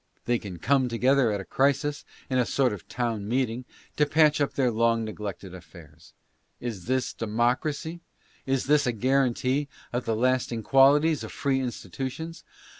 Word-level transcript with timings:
They 0.25 0.39
can 0.39 0.57
come 0.57 0.89
together 0.89 1.31
at 1.31 1.41
a 1.41 1.45
crisis, 1.45 2.05
in 2.27 2.39
a 2.39 2.45
sort 2.47 2.73
of 2.73 2.87
town 2.87 3.27
meeting, 3.29 3.65
to 3.97 4.07
patch 4.07 4.41
up 4.41 4.53
their 4.55 4.71
long 4.71 5.05
neglected 5.05 5.53
affairs. 5.53 6.13
Is 6.59 6.85
this 6.85 7.13
democracy? 7.13 7.99
Is 8.47 8.65
this 8.65 8.87
a 8.87 8.93
guarantee 8.93 9.67
of 9.93 10.05
the 10.05 10.15
lasting 10.15 10.63
qualities 10.63 11.23
of 11.23 11.31
free 11.31 11.59
institutions 11.59 12.43